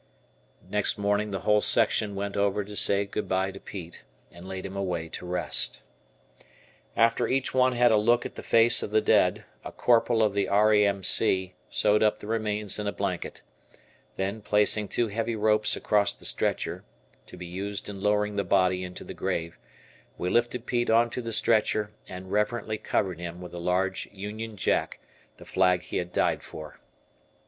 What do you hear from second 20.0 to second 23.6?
we lifted Pete onto the stretcher, and reverently covered him with